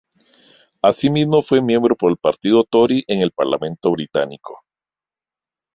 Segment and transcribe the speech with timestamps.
[0.81, 4.63] Así mismo, fue miembro por el partido Tory en el Parlamento Británico.